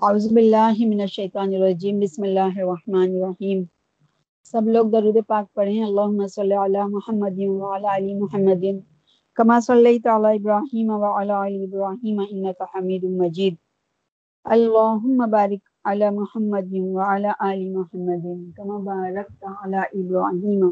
[0.00, 3.62] اعوذ باللہ من الشیطان الرجیم، بسم اللہ الرحمن الرحیم۔
[4.44, 8.64] سب لوگ درود پاک پڑھیں۔ اللہم صلی علی محمد وعلی علی محمد۔
[9.34, 13.54] کما صلیت علی ابراہیم وعلی علی ابراہیم، انکا حمید مجید۔
[14.44, 20.70] اللہم بارک علی محمد وعلی علی محمد، کما بارکت علی ابراہیم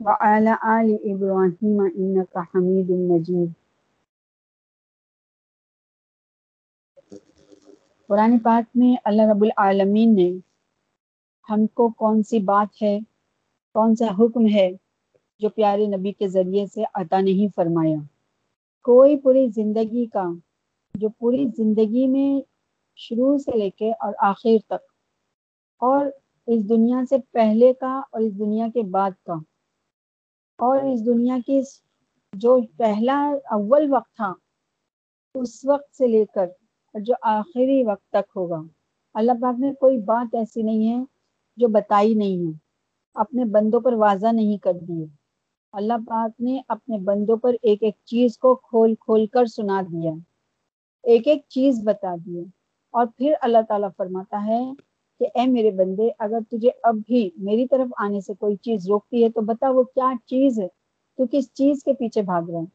[0.00, 3.65] وعلی علی ابراہیم، انکا حمید مجید۔
[8.08, 10.30] قرآن پاک میں اللہ رب العالمین نے
[11.50, 12.98] ہم کو کون سی بات ہے،
[13.74, 14.68] کون سا حکم ہے
[15.40, 17.96] جو پیارے نبی کے ذریعے سے عطا نہیں فرمایا؟
[18.84, 20.24] کوئی پوری زندگی کا،
[20.94, 22.40] جو پوری زندگی میں
[22.98, 24.84] شروع سے لے کے اور آخر تک،
[25.82, 26.06] اور
[26.48, 29.34] اس دنیا سے پہلے کا اور اس دنیا کے بعد کا۔
[30.58, 31.60] اور اس دنیا کی
[32.32, 33.18] جو پہلا
[33.50, 34.32] اول وقت تھا،
[35.34, 36.46] اس وقت سے لے کر
[36.96, 38.62] اور جو آخری وقت تک ہوگا۔
[39.14, 41.04] اللہ پاک نے کوئی بات ایسی نہیں ہے
[41.56, 42.52] جو بتائی نہیں ہے
[43.14, 45.04] اپنے بندوں پر واضح نہیں کر دی
[45.72, 50.12] اللہ پاک نے اپنے بندوں پر ایک ایک چیز کو کھول کھول کر سنا دیا۔
[51.02, 52.44] ایک ایک چیز بتا دی
[52.90, 54.62] اور پھر اللہ تعالیٰ فرماتا ہے
[55.20, 59.24] کہ اے میرے بندے، اگر تجھے اب بھی میری طرف آنے سے کوئی چیز روکتی
[59.24, 60.68] ہے تو بتا وہ کیا چیز ہے؟
[61.18, 62.66] تو کس چیز کے پیچھے بھاگ رہے ہیں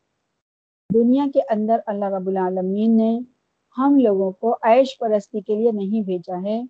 [0.94, 3.20] دنیا کے اندر اللہ رب العالمین نے
[3.78, 6.62] ہم لوگوں کو عیش پرستی کے لیے نہیں بھیجا ہے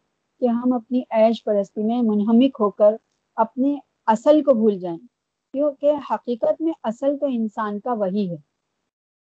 [0.42, 2.96] کہ ہم اپنی عیش پرستی میں منہمک ہو کر
[3.38, 4.98] اپنے اصل کو بھول جائیں،
[5.54, 8.38] کیونکہ حقیقت میں اصل تو انسان کا وہی ہے۔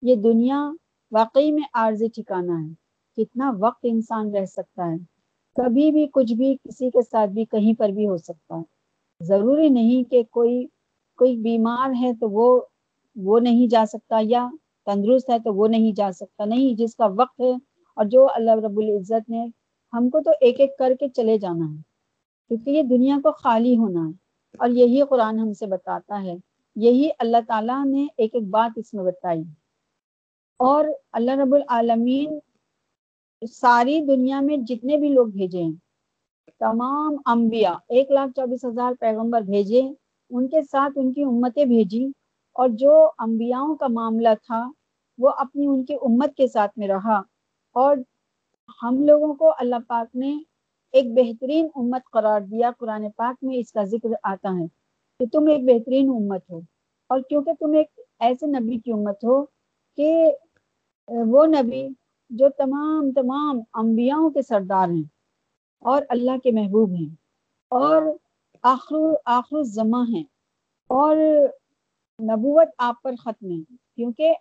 [0.01, 0.71] یہ دنیا
[1.11, 2.73] واقعی میں عارضی ٹھکانا ہے۔
[3.17, 4.97] کتنا وقت انسان رہ سکتا ہے۔
[5.55, 8.63] کبھی بھی کچھ بھی کسی کے ساتھ بھی کہیں پر بھی ہو سکتا ہے۔
[9.21, 10.65] ضروری نہیں کہ کوئی
[11.19, 12.61] کوئی بیمار ہے تو وہ
[13.15, 14.47] وہ نہیں جا سکتا یا
[14.85, 17.51] تندرست ہے تو وہ نہیں جا سکتا، نہیں، جس کا وقت ہے۔
[17.95, 19.47] اور جو اللہ رب العزت نے
[19.93, 21.81] ہم کو تو ایک ایک کر کے چلے جانا ہے،
[22.47, 24.11] کیونکہ یہ دنیا کو خالی ہونا ہے۔
[24.57, 26.35] اور یہی قرآن ہم سے بتاتا ہے۔
[26.75, 29.43] یہی اللہ تعالیٰ نے ایک ایک بات اس میں بتائی۔
[30.59, 32.39] اور اللہ رب العالمین
[33.51, 35.73] ساری دنیا میں جتنے بھی لوگ بھیجے ہیں،
[36.59, 39.81] تمام انبیاء، ایک لاکھ چوبیس ہزار پیغمبر بھیجے،
[40.29, 42.07] ان کے ساتھ ان کی امتیں بھیجی
[42.55, 44.71] اور جو انبیاؤں کا معاملہ تھا،
[45.17, 47.21] وہ اپنی ان کی امت کے ساتھ میں رہا۔
[47.73, 47.97] اور
[48.83, 50.37] ہم لوگوں کو اللہ پاک نے
[50.91, 54.67] ایک بہترین امت قرار دیا۔ قرآن پاک میں اس کا ذکر آتا ہے
[55.19, 56.59] کہ تم ایک بہترین امت ہو۔
[57.07, 59.45] اور کیونکہ تم ایک ایسے نبی کی امت ہو
[59.97, 60.31] کہ
[61.07, 61.87] وہ نبی
[62.29, 65.03] جو تمام تمام انبیاؤں کے سردار ہیں
[65.79, 67.15] اور اللہ کے محبوب ہیں
[67.69, 68.01] اور
[68.61, 70.23] آخر آخر زماں ہیں۔
[70.87, 71.17] اور
[72.23, 74.33] نبوت آپ پر ختم ہے۔ کیونکہ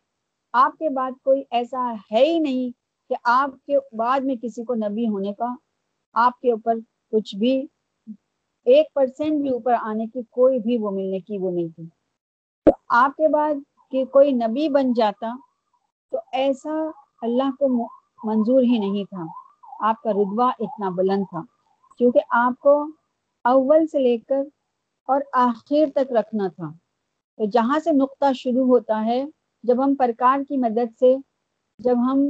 [0.52, 2.70] آپ کے بعد کوئی ایسا ہے ہی نہیں
[3.08, 5.54] کہ آپ کے بعد میں کسی کو نبی ہونے کا،
[6.12, 6.74] آپ کے اوپر
[7.12, 7.66] کچھ بھی،
[8.64, 11.86] ایک پرسینٹ بھی اوپر آنے کی کوئی بھی وہ ملنے کی وہ نہیں تھی۔
[12.64, 13.54] تو آپ کے بعد
[13.90, 15.36] کہ کوئی نبی بن جاتا
[16.10, 16.90] تو ایسا
[17.22, 17.88] اللہ کو
[18.24, 19.22] منظور ہی نہیں تھا۔
[19.88, 21.42] آپ کا رتبہ اتنا بلند تھا۔
[21.98, 22.86] کیونکہ آپ کو
[23.44, 24.42] اول سے لے کر
[25.08, 26.83] اور آخر تک رکھنا تھا۔
[27.38, 29.24] تو جہاں سے نقطہ شروع ہوتا ہے،
[29.64, 31.14] جب ہم پرکار کی مدد سے،
[31.78, 32.28] جب ہم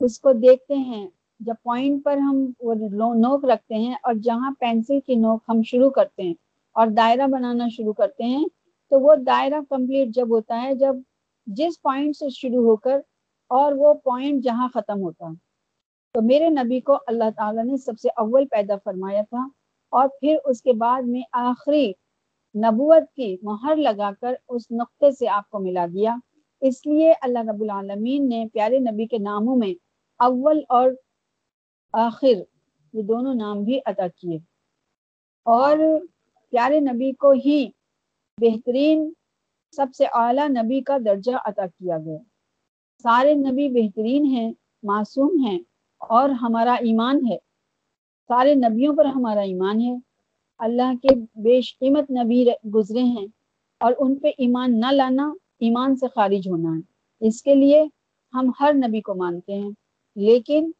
[0.00, 1.06] اس کو دیکھتے ہیں،
[1.40, 2.74] جب پوائنٹ پر ہم وہ
[3.14, 6.34] نوک رکھتے ہیں اور جہاں پینسل کی نوک ہم شروع کرتے ہیں
[6.76, 8.44] اور دائرہ بنانا شروع کرتے ہیں،
[8.92, 10.96] تو وہ دائرہ کمپلیٹ جب ہوتا ہے، جب
[11.46, 13.00] جس پوائنٹ سے شروع ہو کر
[13.50, 15.34] اور وہ پوائنٹ جہاں ختم ہوتا۔ ہے
[16.14, 19.46] تو میرے نبی کو اللہ تعالیٰ نے سب سے اول پیدا فرمایا تھا
[19.92, 21.92] اور پھر اس کے بعد میں آخری
[22.54, 26.16] نبوت کی مہر لگا کر اس نقطے سے آپ کو ملا دیا۔
[26.60, 29.74] اس لیے اللہ رب العالمین نے پیارے نبی کے ناموں میں
[30.18, 30.90] اول اور
[31.92, 32.42] آخر
[32.92, 34.38] یہ دونوں نام بھی عطا کیے۔
[35.44, 35.76] اور
[36.50, 37.70] پیارے نبی کو ہی
[38.40, 39.12] بہترین
[39.76, 42.18] سب سے اعلیٰ نبی کا درجہ عطا کیا گیا۔
[43.02, 44.52] سارے نبی بہترین ہیں،
[44.82, 45.58] معصوم ہیں
[45.98, 47.36] اور ہمارا ایمان ہے۔
[48.28, 50.11] سارے نبیوں پر ہمارا ایمان ہے۔
[50.62, 52.44] اللہ کے بے قیمت نبی
[52.74, 53.26] گزرے ہیں
[53.80, 55.26] اور ان پہ ایمان نہ لانا
[55.60, 57.82] ایمان سے خارج ہونا ہے۔ اس کے لیے
[58.34, 59.70] ہم ہر نبی کو مانتے ہیں،
[60.16, 60.70] لیکن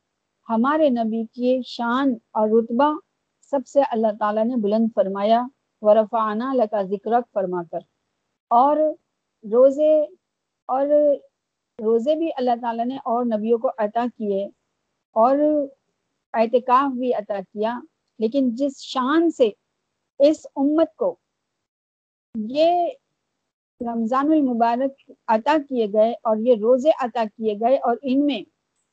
[0.48, 2.92] ہمارے نبی کی شان اور رتبہ
[3.52, 5.42] سب سے اللہ تعالیٰ نے بلند فرمایا
[5.82, 7.80] ورفانہ لکا ذکر فرما کر۔
[8.50, 8.76] اور
[9.44, 10.00] روزے
[10.68, 10.86] اور
[11.78, 14.44] روزے بھی اللہ تعالیٰ نے اور نبیوں کو عطا کیے،
[15.16, 15.38] اور
[16.34, 17.78] اعتکاف بھی عطا کیا،
[18.20, 19.50] لیکن جس شان سے
[20.28, 21.14] اس امت کو۔
[22.34, 22.88] یہ
[23.80, 28.40] رمضان المبارک عطا کیے گئے اور یہ روزے عطا کیے گئے اور ان میں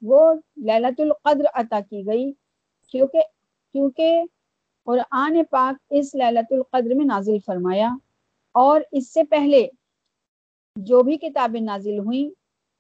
[0.01, 2.31] وہ للت القدر عطا کی گئی،
[2.91, 3.21] کیونکہ
[3.71, 4.23] کیونکہ
[4.85, 7.89] قرآن پاک اس للت القدر میں نازل فرمایا۔
[8.55, 9.67] اور اس سے پہلے
[10.75, 12.29] جو بھی کتابیں نازل ہوئیں،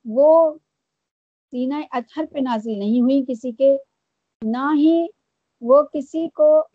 [0.05, 0.53] وہ
[1.51, 3.77] سینہ اطہر پہ نازل نہیں ہوئی کسی کے،
[4.41, 5.07] نہ ہی
[5.61, 6.67] وہ کسی کو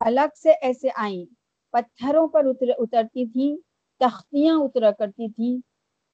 [0.00, 1.24] الگ سے ایسے آئیں۔
[1.72, 3.56] پتھروں پر اتر اترتی تھیں
[4.00, 5.58] تختیاں اترا کرتی تھیں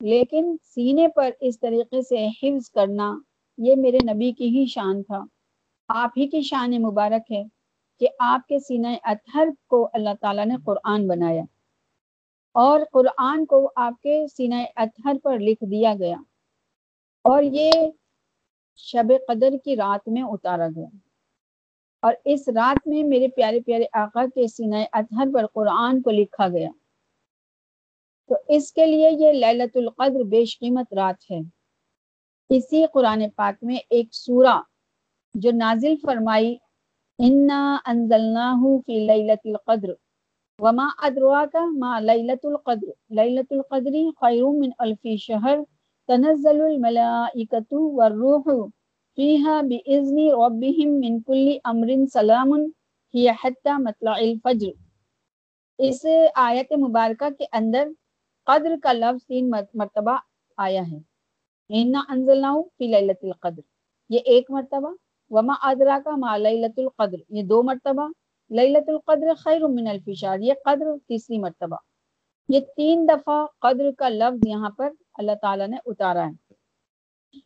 [0.00, 3.18] لیکن سینے پر اس طریقے سے حفظ کرنا
[3.58, 5.24] یہ میرے نبی کی ہی شان تھا۔
[5.88, 7.44] آپ ہی کی شان مبارک ہے
[8.00, 11.42] کہ آپ کے سینہ اطہر کو اللہ تعالیٰ نے قرآن بنایا۔
[12.54, 16.16] اور قرآن کو آپ کے سینہ اطہر پر لکھ دیا گیا۔
[17.24, 17.70] اور یہ
[18.76, 20.86] شب قدر کی رات میں اتارا گیا۔
[22.04, 26.48] اور اس رات میں میرے پیارے پیارے آقا کے سینہ اطہر پر قرآن کو لکھا
[26.48, 26.70] گیا۔
[28.30, 31.40] تو اس کے لیے یہ للت القدر بیش قیمت رات ہے۔
[32.50, 34.60] اسی قرآن پاک میں ایک سورہ
[35.34, 36.54] جو نازل فرمائی،
[37.18, 39.92] انا انزلناہ فی لیلت القدر
[40.58, 45.58] وما ادراک ما لیلت القدر لیلت القدر خیر من الفی شہر
[46.08, 48.48] تنزل الملائکۃ والروح
[49.16, 52.52] فیہا باذن ربہم من کل امر سلام
[53.14, 54.72] ہی حتی مطلع الفجر۔
[55.78, 57.88] اس آیت مبارکہ کے اندر
[58.46, 60.16] قدر کا لفظ تین مرتبہ
[60.56, 60.98] آیا ہے۔
[61.68, 63.60] انا انزلناہ فی لیلت القدر۔
[64.10, 64.90] یہ ایک مرتبہ۔
[65.30, 68.08] وما ادرا کا ما لیلت القدر۔ یہ دو مرتبہ۔
[68.50, 70.08] لیلت القدر خیر من الف
[70.40, 71.76] یہ قدر تیسری مرتبہ۔
[72.48, 76.43] یہ تین دفعہ قدر کا لفظ یہاں پر اللہ تعالیٰ نے اتارا ہے۔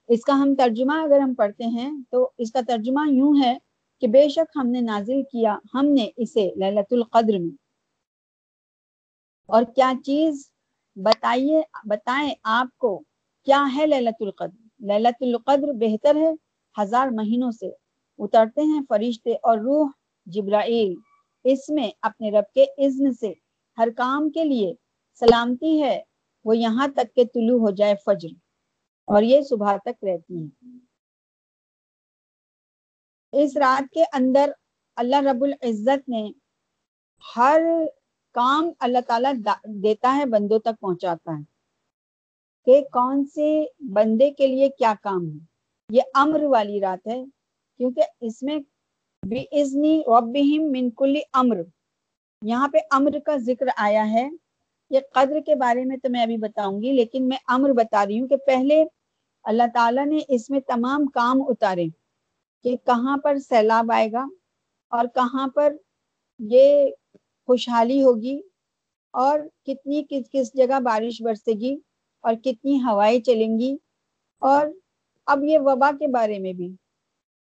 [0.08, 3.58] اس کا ہم ترجمہ اگر ہم پڑھتے ہیں تو اس کا ترجمہ یوں ہے
[4.00, 7.56] کہ بے شک ہم نے نازل کیا، ہم نے اسے لیلت القدر میں۔
[9.46, 10.50] اور کیا چیز
[10.96, 13.02] بتائیے، بتائیں آپ کو
[13.44, 16.32] کیا ہے للت القدر؟ للت القدر بہتر ہے
[16.82, 17.70] ہزار مہینوں سے۔
[18.18, 19.90] اترتے ہیں فرشتے اور روح
[20.26, 20.94] جبرائیل۔
[21.44, 23.32] اس میں اپنے رب کے اذن سے
[23.78, 24.72] ہر کام کے لیے
[25.20, 26.02] سلامتی ہے۔
[26.44, 28.28] وہ یہاں تک کہ طلوع ہو جائے فجر۔
[29.08, 30.68] اور یہ صبح تک رہتی ہے
[33.32, 34.50] اس رات کے اندر
[34.96, 36.30] اللہ رب العزت نے
[37.36, 37.60] ہر
[38.32, 39.32] کام اللہ تعالیٰ
[39.64, 41.42] دیتا ہے، بندوں تک پہنچاتا ہے۔
[42.64, 45.44] کہ کون سے بندے کے لیے کیا کام ہے۔
[45.90, 47.24] یہ امر والی رات ہے،
[47.76, 48.58] کیونکہ اس میں
[49.28, 51.56] بے ازنی ربہم من کل امر۔
[52.42, 54.28] یہاں پہ امر کا ذکر آیا ہے۔
[54.90, 58.20] یہ قدر کے بارے میں تو میں ابھی بتاؤں گی، لیکن میں امر بتا رہی
[58.20, 58.84] ہوں کہ پہلے
[59.48, 61.86] اللہ تعالیٰ نے اس میں تمام کام اتارے
[62.64, 64.26] کہ کہاں پر سیلاب آئے گا
[64.88, 65.76] اور کہاں پر
[66.38, 66.90] یہ
[67.46, 68.40] خوشحالی ہوگی
[69.10, 71.76] اور کتنی کس کس جگہ بارش برسے گی
[72.20, 73.76] اور کتنی ہوائیں چلیں گی
[74.42, 74.66] اور
[75.26, 76.76] اب یہ وبا کے بارے میں بھی۔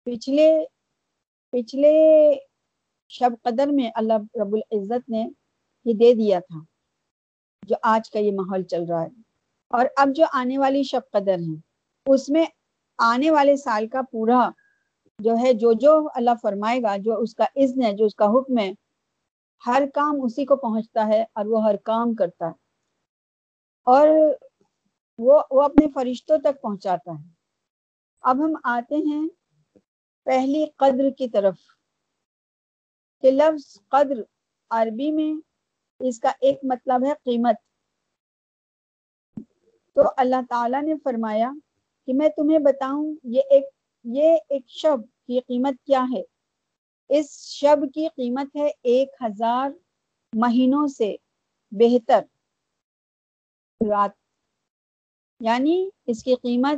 [0.05, 0.65] پچھلے
[1.51, 1.93] پچھلے
[3.09, 5.29] شب قدر میں اللہ رب العزت نے
[5.85, 6.65] یہ دے دیا تھا
[7.63, 9.21] جو آج کا یہ ماحول چل رہا ہے
[9.69, 11.72] اور اب جو آنے والی شب قدر ہے۔
[12.07, 12.47] اس میں
[12.99, 14.51] آنے والے سال کا پورا
[15.19, 18.25] جو ہے، جو جو اللہ فرمائے گا، جو اس کا اذن ہے، جو اس کا
[18.25, 18.73] حکم ہے،
[19.67, 22.53] ہر کام اسی کو پہنچتا ہے اور وہ ہر کام کرتا ہے۔
[23.85, 24.09] اور
[25.19, 27.29] وہ وہ اپنے فرشتوں تک پہنچاتا ہے۔
[28.21, 29.29] اب ہم آتے ہیں
[30.23, 31.55] پہلی قدر کی طرف۔
[33.21, 34.23] کہ لفظ قدر
[34.71, 35.41] عربی میں
[35.99, 37.57] اس کا ایک مطلب ہے قیمت۔
[39.95, 41.51] تو اللہ تعالیٰ نے فرمایا
[42.07, 43.65] کہ میں تمہیں بتاؤں، یہ ایک
[44.05, 46.23] یہ ایک شب کی قیمت کیا ہے؟
[47.09, 49.71] اس شب کی قیمت ہے ایک ہزار
[50.33, 51.17] مہینوں سے
[51.71, 52.23] بہتر
[53.91, 54.11] رات۔
[55.41, 56.77] یعنی اس کی قیمت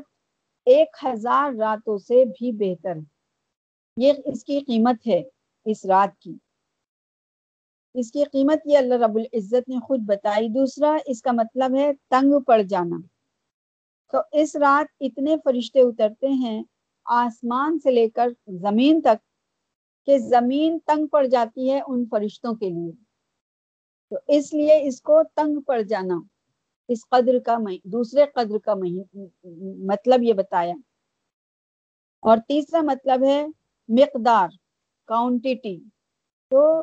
[0.64, 2.94] ایک ہزار راتوں سے بھی بہتر۔
[3.96, 5.22] یہ اس کی قیمت ہے
[5.64, 6.34] اس رات کی۔
[7.94, 11.92] اس کی قیمت یہ اللہ رب العزت نے خود بتائی۔ دوسرا، اس کا مطلب ہے
[12.08, 12.96] تنگ پڑ جانا۔
[14.14, 16.62] تو اس رات اتنے فرشتے اترتے ہیں،
[17.04, 19.24] آسمان سے لے کر زمین تک،
[20.06, 22.92] کہ زمین تنگ پڑ جاتی ہے ان فرشتوں کے لیے۔
[24.10, 26.14] تو اس لیے اس کو تنگ پڑ جانا۔
[26.88, 28.74] اس قدر کا دوسرے قدر کا
[29.78, 30.74] مطلب یہ بتایا۔
[32.20, 33.46] اور تیسرا مطلب ہے
[33.88, 34.48] مقدار
[35.06, 35.80] کاؤنٹیٹی
[36.50, 36.82] تو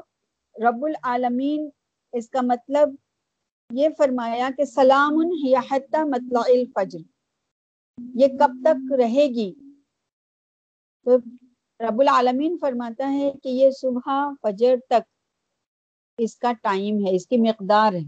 [0.69, 1.69] رب العالمین
[2.13, 2.89] اس کا مطلب
[3.71, 5.15] یہ فرمایا کہ سلام
[6.05, 6.99] مطلع الفجر۔
[7.97, 9.53] یہ کب تک رہے گی؟
[11.05, 11.17] تو
[11.79, 14.09] رب العالمین فرماتا ہے کہ یہ صبح
[14.41, 15.03] فجر تک
[16.17, 18.03] اس کا ٹائم ہے، اس کی مقدار ہے۔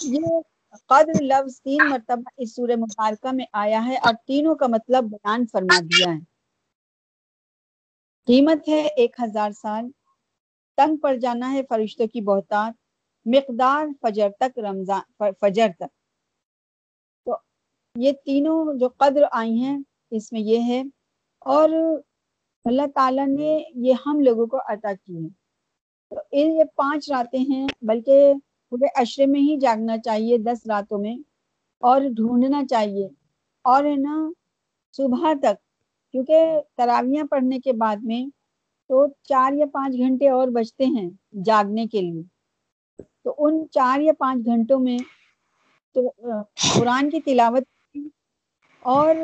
[0.00, 0.40] یہ
[0.86, 5.46] قدر لفظ تین مرتبہ اس سورہ مبارکہ میں آیا ہے اور تینوں کا مطلب بیان
[5.46, 6.20] فرما دیا ہے۔
[8.28, 9.90] قیمت ہے ایک ہزار سال،
[10.78, 12.74] تنگ پڑ جانا ہے فرشتوں کی بہتات
[13.26, 16.03] مقدار فجر تک رمضان، فجر تک۔
[17.96, 19.78] یہ تینوں جو قدر آئی ہیں،
[20.10, 20.82] اس میں یہ ہے۔
[21.38, 21.68] اور
[22.64, 25.28] اللہ تعالیٰ نے یہ ہم لوگوں کو عطا کی ہے
[26.10, 28.34] تو یہ پانچ راتیں ہیں، بلکہ
[28.70, 31.16] پورے اشرے میں ہی جاگنا چاہیے، دس راتوں میں۔
[31.80, 33.08] اور ڈھونڈنا چاہیے۔
[33.64, 34.30] اور ہے نا،
[34.92, 35.56] صبح تک،
[36.12, 38.26] کیونکہ تراویاں پڑھنے کے بعد میں
[38.88, 41.10] تو چار یا پانچ گھنٹے اور بچتے ہیں
[41.44, 42.22] جاگنے کے لیے۔
[43.24, 44.98] تو ان چار یا پانچ گھنٹوں میں
[45.94, 46.12] تو
[46.74, 47.62] قرآن کی تلاوت
[48.84, 49.14] اور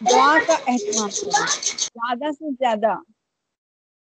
[0.00, 1.46] دعا کا اہتمام کریں
[1.78, 2.94] زیادہ سے زیادہ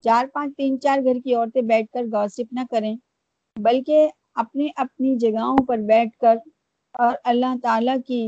[0.03, 2.95] چار پانچ تین چار گھر کی عورتیں بیٹھ کر گوسپ نہ کریں،
[3.57, 4.07] بلکہ
[4.43, 6.37] اپنی اپنی جگہوں پر بیٹھ کر
[6.95, 8.27] اور اللہ تعالیٰ کی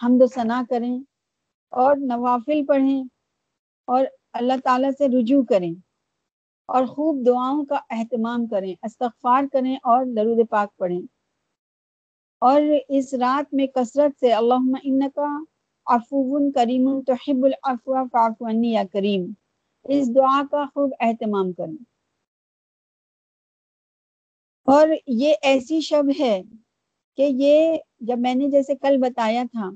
[0.00, 0.96] حمد و ثنا کریں
[1.72, 3.02] اور نوافل پڑھیں
[3.88, 5.72] اور اللہ تعالیٰ سے رجوع کریں
[6.68, 11.00] اور خوب دعاؤں کا اہتمام کریں، استغفار کریں اور درود پاک پڑھیں۔
[12.42, 15.36] اور اس رات میں کثرت سے اللہم انکا
[15.86, 19.32] عفو کریم تحب العفو فاعف عنی یا کریم۔
[19.84, 21.76] اس دعا کا خوب اہتمام کریں
[24.68, 26.42] اور یہ ایسی شب ہے
[27.16, 29.70] کہ یہ جب میں نے جیسے کل بتایا تھا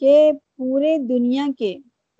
[0.00, 1.76] کہ پورے دنیا کے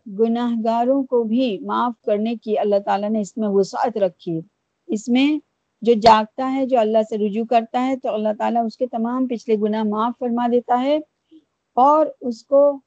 [0.06, 4.40] گناہ گاروں کو بھی معاف کرنے کی اللہ تعالیٰ نے اس میں وسعت رکھی۔ ہے
[4.86, 5.28] اس میں
[5.82, 9.26] جو جاگتا ہے، جو اللہ سے رجوع کرتا ہے، تو اللہ تعالیٰ اس کے تمام
[9.26, 10.98] پچھلے گناہ معاف فرما دیتا ہے
[11.74, 12.80] اور اس کو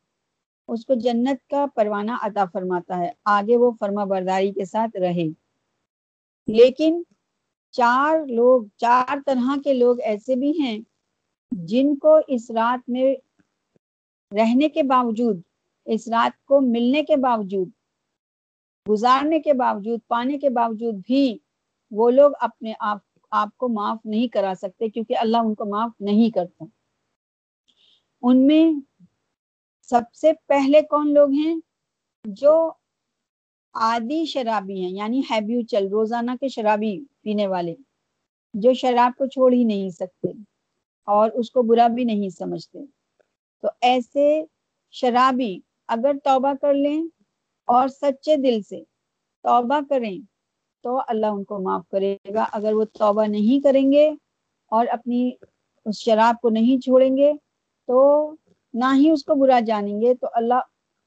[0.67, 5.27] اس کو جنت کا پروانہ عطا فرماتا ہے۔ آگے وہ فرما برداری کے ساتھ رہے۔
[6.47, 7.03] لیکن
[7.71, 10.79] چار لوگ، چار طرح کے لوگ ایسے بھی ہیں
[11.51, 13.15] جن کو اس رات میں
[14.35, 15.41] رہنے کے باوجود،
[15.85, 17.69] اس رات کو ملنے کے باوجود،
[18.89, 21.37] گزارنے کے باوجود، پانے کے باوجود بھی
[21.93, 22.97] وہ لوگ اپنے آپ
[23.31, 26.65] آپ کو معاف نہیں کرا سکتے کیونکہ اللہ ان کو معاف نہیں کرتا۔
[28.21, 28.71] ان میں
[29.81, 31.55] سب سے پہلے کون لوگ ہیں؟
[32.25, 32.71] جو
[33.73, 37.75] عادی شرابی ہیں یعنی ہیبیوچل روزانہ کے شرابی پینے والے،
[38.53, 40.27] جو شراب کو چھوڑ ہی نہیں سکتے
[41.03, 42.79] اور اس کو برا بھی نہیں سمجھتے۔
[43.61, 44.43] تو ایسے
[44.91, 47.03] شرابی اگر توبہ کر لیں
[47.65, 48.83] اور سچے دل سے
[49.43, 50.32] توبہ کریں
[50.83, 54.15] تو اللہ ان کو معاف کرے گا۔ اگر وہ توبہ نہیں کریں گے
[54.69, 55.31] اور اپنی
[55.85, 57.33] اس شراب کو نہیں چھوڑیں گے
[57.87, 58.31] تو
[58.73, 60.59] نہ ہی اس کو برا جانیں گے، تو اللہ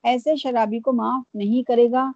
[0.03, 2.13] ایسے شرابی کو معاف نہیں کرے گا۔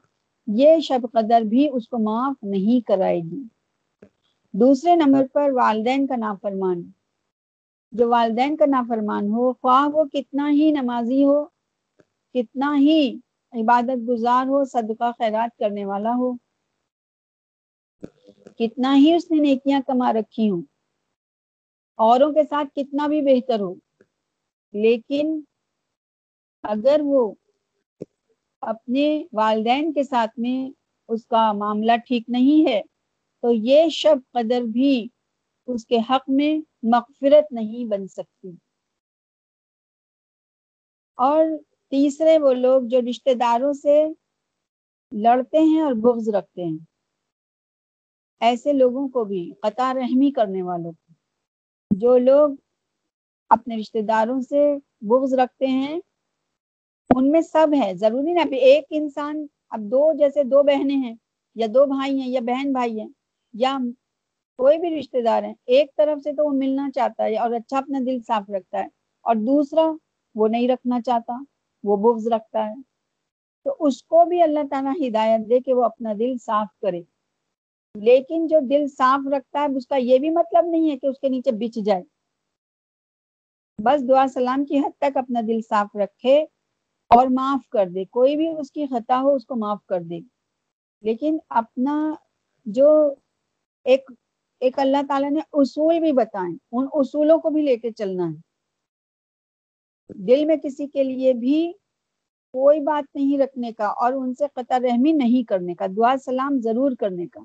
[0.47, 3.43] یہ شب قدر بھی اس کو معاف نہیں کرائے گی۔
[4.52, 6.83] دوسرے نمبر پر والدین کا نافرمان۔
[7.93, 11.45] جو والدین کا نافرمان ہو، خواہ وہ کتنا ہی نمازی ہو،
[12.35, 13.19] کتنا ہی
[13.52, 16.33] عبادت گزار ہو، صدقہ خیرات کرنے والا ہو
[18.61, 20.62] کتنا ہی اس نے نیکیاں کما رکھی ہوں۔
[21.97, 23.75] اوروں کے ساتھ کتنا بھی بہتر ہو۔
[24.73, 25.40] لیکن
[26.62, 27.35] اگر وہ
[28.61, 30.71] اپنے والدین کے ساتھ میں
[31.09, 32.83] اس کا معاملہ ٹھیک نہیں ہے،
[33.43, 35.09] تو یہ شب قدر بھی
[35.67, 38.50] اس کے حق میں مغفرت نہیں بن سکتی۔
[41.14, 41.45] اور
[41.90, 44.07] تیسرے وہ لوگ جو رشتہ داروں سے
[45.12, 46.90] لڑتے ہیں اور بغض رکھتے ہیں۔
[48.41, 51.13] ایسے لوگوں کو بھی قطع رحمی کرنے والوں کو،
[51.91, 52.51] جو لوگ
[53.51, 54.67] اپنے رشتہ داروں سے
[55.03, 55.99] بغض رکھتے ہیں،
[57.11, 61.15] ان میں سب ہے ضروری نا ایک انسان، اب دو جیسے دو بہنیں ہیں،
[61.57, 63.09] یا دو بھائی ہیں، یا بہن بھائی ہیں،
[63.55, 63.77] یا
[64.59, 67.79] کوئی بھی رشتہ دار ہیں، ایک طرف سے تو وہ ملنا چاہتا ہے اور اچھا
[67.79, 68.89] اپنا دل صاف رکھتا ہے،
[69.25, 69.91] اور دوسرا
[70.35, 71.37] وہ نہیں رکھنا چاہتا،
[71.85, 72.75] وہ بغض رکھتا ہے۔
[73.67, 77.03] تو اس کو بھی اللہ تعالیٰ ہدایت دے کہ وہ اپنا دل صاف کرے۔
[77.95, 81.19] لیکن جو دل صاف رکھتا ہے اس کا یہ بھی مطلب نہیں ہے کہ اس
[81.21, 82.03] کے نیچے بچ جائے۔
[83.79, 86.43] بس دعا سلام کی حد تک اپنا دل صاف رکھے
[87.09, 90.19] اور معاف کر دے۔ کوئی بھی اس کی خطا ہو، اس کو معاف کر دے۔
[91.03, 92.15] لیکن اپنا
[92.65, 93.15] جو
[93.85, 94.11] ایک
[94.61, 98.51] ایک اللہ تعالیٰ نے اصول بھی بتائیں، ان اصولوں کو بھی لے کے چلنا ہے۔
[100.09, 101.73] دل میں کسی کے لیے بھی
[102.53, 106.61] کوئی بات نہیں رکھنے کا اور ان سے قطع رحمی نہیں کرنے کا۔ دعا سلام
[106.61, 107.41] ضرور کرنے کا۔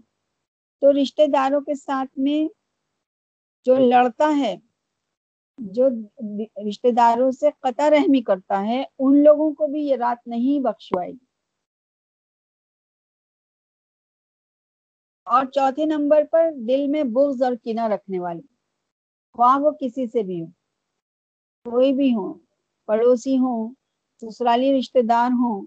[0.81, 2.39] تو رشتہ داروں کے ساتھ میں
[3.65, 4.55] جو لڑتا ہے،
[5.59, 5.87] جو
[6.67, 11.11] رشتہ داروں سے قطع رحمی کرتا ہے، ان لوگوں کو بھی یہ رات نہیں بخشوائے
[11.11, 11.25] گی۔
[15.27, 18.41] اور چوتھے نمبر پر دل میں بغض اور کینہ رکھنے والے
[19.35, 20.47] خواہ وہ کسی سے بھی ہو
[21.65, 22.27] کوئی بھی ہو
[22.89, 23.53] پڑوسی ہو
[24.21, 25.65] سسرالی رشتہ دار ہوں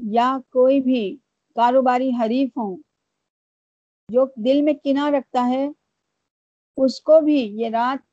[0.00, 1.02] یا کوئی بھی
[1.56, 2.76] کاروباری حریف ہوں
[4.08, 5.68] جو دل میں کنا رکھتا ہے،
[6.76, 8.04] اس کو بھی یہ رات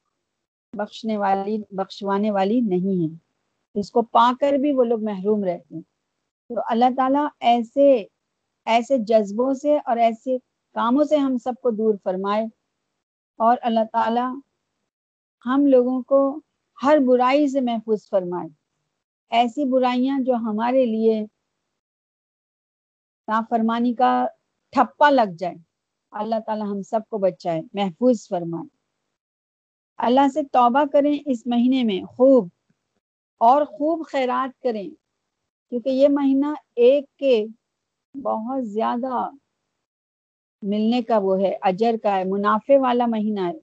[0.78, 3.18] بخشنے والی، بخشوانے والی نہیں ہے۔
[3.80, 5.82] اس کو پا کر بھی وہ لوگ محروم رہتے ہیں۔
[6.50, 8.06] تو اللہ تعالیٰ ایسے
[8.66, 10.38] ایسے جذبوں سے اور ایسے
[10.74, 12.46] کاموں سے ہم سب کو دور فرمائے۔
[13.38, 14.36] اور اللہ تعالیٰ
[15.46, 16.40] ہم لوگوں کو
[16.84, 18.50] ہر برائی سے محفوظ فرمائے۔
[19.30, 21.22] ایسی برائیاں جو ہمارے لیے
[23.28, 24.28] نافرمانی کا
[24.72, 25.73] ٹھپا لگ جائے
[26.14, 28.68] اللہ تعالیٰ ہم سب کو بچائے، محفوظ فرمائے۔
[29.98, 32.48] اللہ سے توبہ کریں اس مہینے میں، خوب۔
[33.38, 34.90] اور خوب خیرات کریں،
[35.70, 37.46] کیونکہ یہ مہینہ ایک کے
[38.24, 39.30] بہت زیادہ
[40.62, 43.60] ملنے کا وہ ہے، اجر کا ہے، منافع والا مہینہ ہے۔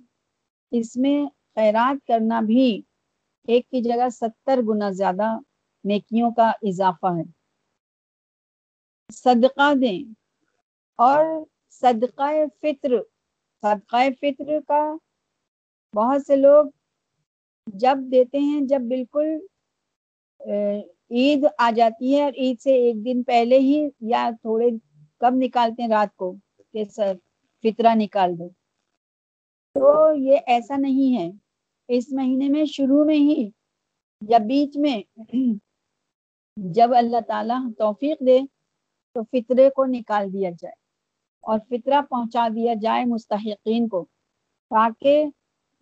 [0.70, 2.82] اس میں خیرات کرنا بھی
[3.46, 5.38] ایک کی جگہ ستر گنا زیادہ
[5.84, 7.30] نیکیوں کا اضافہ ہے۔
[9.12, 10.14] صدقہ دیں
[10.96, 11.24] اور
[11.72, 12.92] صدقہ فطر
[13.62, 14.82] صدقہ فطر کا
[15.94, 16.64] بہت سے لوگ
[17.66, 19.28] جب دیتے ہیں، جب بالکل
[21.10, 23.78] عید آ جاتی ہے اور عید سے ایک دن پہلے ہی
[24.10, 24.68] یا تھوڑے
[25.20, 26.32] کب نکالتے ہیں رات کو
[26.72, 26.84] کہ
[27.64, 28.48] فطرہ نکال دو۔
[29.76, 31.30] تو یہ ایسا نہیں ہے۔
[31.88, 33.48] اس مہینے میں شروع میں ہی
[34.22, 34.98] یا بیچ میں
[36.56, 38.38] جب اللہ تعالیٰ توفیق دے
[39.16, 40.79] تو فطرے کو نکال دیا جائے۔
[41.40, 44.04] اور فطرہ پہنچا دیا جائے مستحقین کو
[44.70, 45.24] تاکہ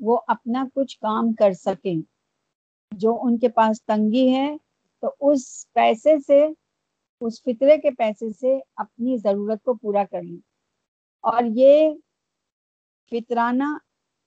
[0.01, 2.03] وہ اپنا کچھ کام کر سکیں۔
[2.93, 4.57] جو ان کے پاس تنگی ہے
[5.01, 6.47] تو اس پیسے سے،
[7.21, 10.39] اس فطرے کے پیسے سے اپنی ضرورت کو پورا کر لیں
[11.21, 11.91] اور یہ
[13.11, 13.77] فطرانہ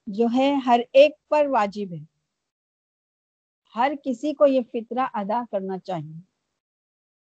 [0.06, 2.04] جو ہے، ہر ایک پر واجب ہے۔
[3.76, 6.31] ہر کسی کو یہ فطرہ ادا کرنا چاہیے۔